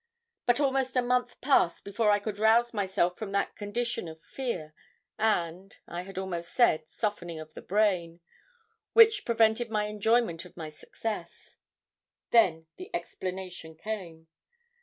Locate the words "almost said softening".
6.17-7.39